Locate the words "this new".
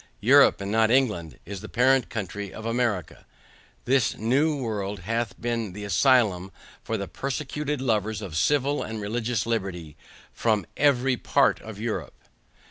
3.85-4.57